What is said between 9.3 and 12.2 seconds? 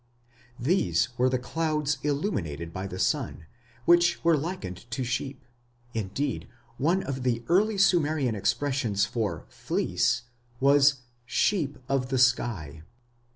'fleece' was 'sheep of the